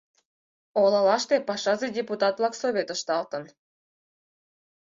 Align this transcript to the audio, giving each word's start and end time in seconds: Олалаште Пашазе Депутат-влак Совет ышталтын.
Олалаште 0.81 1.35
Пашазе 1.47 1.87
Депутат-влак 1.97 2.53
Совет 2.61 2.87
ышталтын. 2.95 3.43